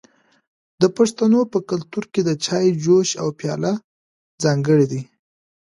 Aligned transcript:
د 0.81 0.83
پښتنو 0.97 1.39
په 1.51 1.59
کلتور 1.69 2.03
کې 2.13 2.21
د 2.25 2.29
چای 2.45 2.65
جوش 2.83 3.09
او 3.21 3.27
پیالې 3.39 3.73
ځانګړي 4.43 4.85
دي. 4.91 5.01